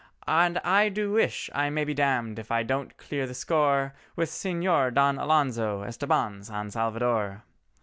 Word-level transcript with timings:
And 0.27 0.57
I 0.63 0.89
do 0.89 1.11
wish 1.11 1.47
I 1.53 1.69
may 1.69 1.83
be 1.83 1.93
damned 1.93 2.39
if 2.39 2.49
I 2.51 2.63
don't 2.63 2.97
clear 2.97 3.27
the 3.27 3.35
score 3.35 3.93
With 4.15 4.31
Señor 4.31 4.91
Don 4.95 5.19
Alonzo 5.19 5.83
Estabán 5.83 6.43
San 6.43 6.71
Salvador!" 6.71 7.43